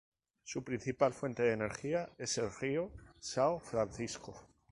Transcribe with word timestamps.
Su 0.43 0.63
principal 0.63 1.13
fuente 1.13 1.43
de 1.43 1.51
energía 1.51 2.09
es 2.17 2.39
el 2.39 2.49
Río 2.51 2.89
São 3.21 3.59
Francisco. 3.61 4.33